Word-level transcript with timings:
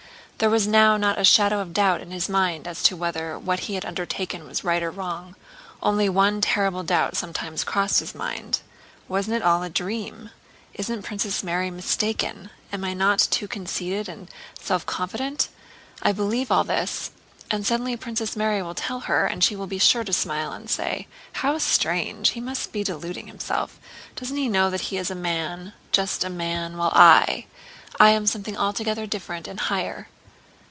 There 0.41 0.49
was 0.49 0.65
now 0.65 0.97
not 0.97 1.19
a 1.19 1.23
shadow 1.23 1.59
of 1.59 1.71
doubt 1.71 2.01
in 2.01 2.09
his 2.09 2.27
mind 2.27 2.67
as 2.67 2.81
to 2.89 2.95
whether 2.97 3.37
what 3.37 3.59
he 3.59 3.75
had 3.75 3.85
undertaken 3.85 4.43
was 4.47 4.63
right 4.63 4.81
or 4.81 4.89
wrong. 4.89 5.35
Only 5.83 6.09
one 6.09 6.41
terrible 6.41 6.81
doubt 6.81 7.15
sometimes 7.15 7.63
crossed 7.63 7.99
his 7.99 8.15
mind: 8.15 8.61
"Wasn't 9.07 9.35
it 9.35 9.43
all 9.43 9.61
a 9.61 9.69
dream? 9.69 10.31
Isn't 10.73 11.03
Princess 11.03 11.43
Mary 11.43 11.69
mistaken? 11.69 12.49
Am 12.73 12.83
I 12.83 12.95
not 12.95 13.19
too 13.19 13.47
conceited 13.47 14.09
and 14.09 14.31
self 14.59 14.83
confident? 14.87 15.49
I 16.01 16.11
believe 16.11 16.49
all 16.51 16.63
this—and 16.63 17.63
suddenly 17.67 17.95
Princess 17.95 18.35
Mary 18.35 18.63
will 18.63 18.73
tell 18.73 19.01
her, 19.01 19.27
and 19.27 19.43
she 19.43 19.55
will 19.55 19.67
be 19.67 19.77
sure 19.77 20.03
to 20.03 20.11
smile 20.11 20.53
and 20.53 20.67
say: 20.71 21.05
'How 21.33 21.59
strange! 21.59 22.29
He 22.31 22.41
must 22.41 22.71
be 22.71 22.83
deluding 22.83 23.27
himself. 23.27 23.77
Doesn't 24.15 24.37
he 24.37 24.49
know 24.49 24.71
that 24.71 24.81
he 24.89 24.97
is 24.97 25.11
a 25.11 25.25
man, 25.29 25.73
just 25.91 26.23
a 26.23 26.31
man, 26.31 26.77
while 26.77 26.91
I...? 26.95 27.45
I 27.99 28.09
am 28.09 28.25
something 28.25 28.57
altogether 28.57 29.05
different 29.05 29.47
and 29.47 29.59
higher. 29.59 30.07